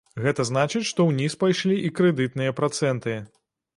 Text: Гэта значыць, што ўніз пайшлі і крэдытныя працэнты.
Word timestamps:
Гэта 0.27 0.45
значыць, 0.49 0.87
што 0.93 1.05
ўніз 1.09 1.35
пайшлі 1.43 1.77
і 1.89 1.93
крэдытныя 1.99 2.57
працэнты. 2.61 3.15